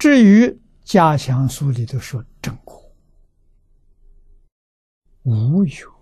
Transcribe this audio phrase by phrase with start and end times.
[0.00, 2.90] 至于加强书里头说正果，
[5.24, 5.92] 无有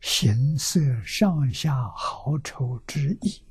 [0.00, 3.44] 形色上下好丑之意。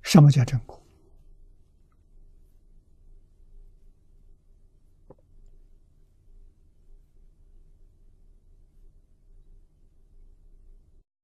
[0.00, 0.82] 什么叫正果？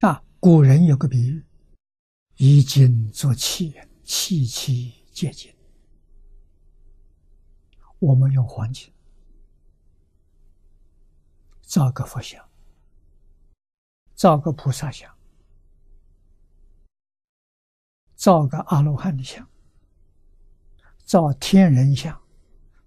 [0.00, 1.42] 啊，古人有个比喻：
[2.40, 3.74] 以金做器，
[4.04, 5.52] 器器皆金。
[7.98, 8.92] 我们用黄金
[11.62, 12.48] 造个佛像，
[14.14, 15.12] 造个菩萨像，
[18.14, 19.44] 造个阿罗汉的像，
[21.04, 22.22] 造天人像，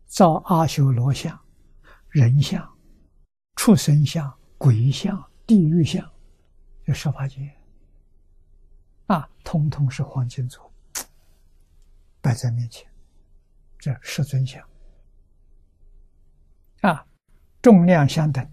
[0.06, 1.38] 造阿修罗像、
[2.08, 2.78] 人像、
[3.58, 6.10] 畜生像、鬼像、地狱像。
[6.86, 7.54] 这十八界
[9.12, 10.72] 啊，通通是黄金做，
[12.22, 12.90] 摆在面前，
[13.78, 14.66] 这十尊像
[16.80, 17.06] 啊，
[17.62, 18.50] 重量相等，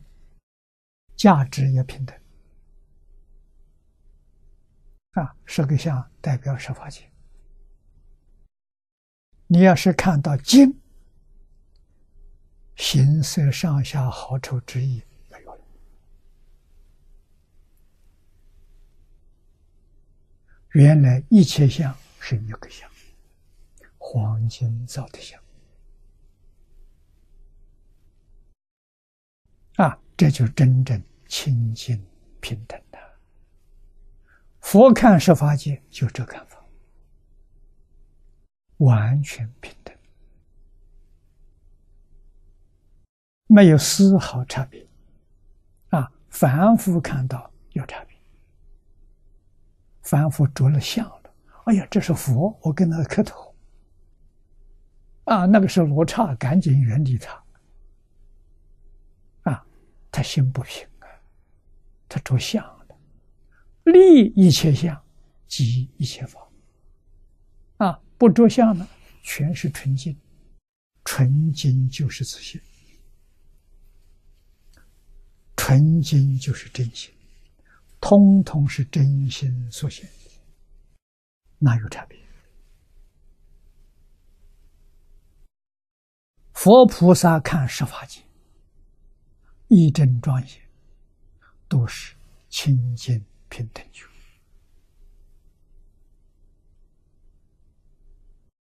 [1.14, 2.20] 价值也平等
[5.12, 7.08] 啊，十个像代表十法界。
[9.46, 10.80] 你要是看到金，
[12.74, 15.04] 形色上下好丑之意。
[20.72, 22.88] 原来一切相是一个相，
[23.96, 25.40] 黄金造的像
[29.76, 32.04] 啊，这就真正清净
[32.40, 32.98] 平等的。
[34.60, 36.62] 佛看十法界就这看法，
[38.78, 39.96] 完全平等，
[43.46, 44.86] 没有丝毫差别。
[45.88, 48.07] 啊，凡夫看到有差别。
[50.08, 51.34] 凡夫着了相了，
[51.66, 53.54] 哎呀，这是佛，我跟他磕头。
[55.24, 57.44] 啊，那个是罗刹，赶紧远离他。
[59.42, 59.66] 啊，
[60.10, 61.04] 他心不平啊，
[62.08, 62.86] 他着相了，
[63.84, 64.98] 立一切相，
[65.46, 66.40] 即一切法。
[67.76, 68.88] 啊，不着相呢，
[69.22, 70.18] 全是纯净，
[71.04, 72.58] 纯净就是自信，
[75.54, 77.12] 纯净就是真心。
[78.08, 80.08] 通通是真心所现，
[81.58, 82.18] 哪有差别？
[86.54, 88.22] 佛菩萨看十法界，
[89.66, 90.50] 一真庄严，
[91.68, 92.16] 都是
[92.48, 94.06] 清净平等觉。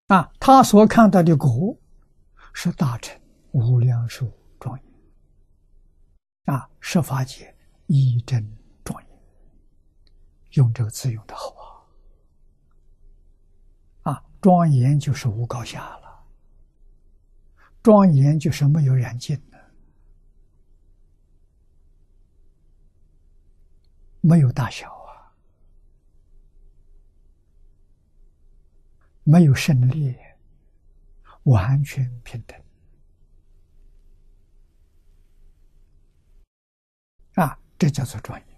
[0.08, 1.74] 啊，他所看到的果，
[2.52, 3.18] 是大乘
[3.54, 4.30] 无量寿
[4.60, 6.54] 庄严。
[6.54, 8.57] 啊，十法界一真。
[10.58, 11.86] 用这个字用的好
[14.02, 14.12] 啊！
[14.12, 16.26] 啊，庄严就是无高下了，
[17.84, 19.72] 庄严就是没有染净的，
[24.22, 25.32] 没有大小啊，
[29.24, 30.18] 没有胜利，
[31.44, 32.60] 完全平等
[37.36, 37.60] 啊！
[37.78, 38.57] 这叫做庄严。